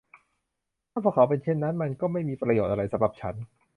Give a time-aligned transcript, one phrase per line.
[0.91, 3.35] ถ้าพวกเขาเป็นเช่นนั้น มันก็ไม่มีประโยชน์อะไรสำหรับฉัน